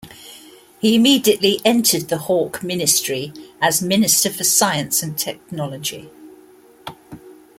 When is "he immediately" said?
0.79-1.61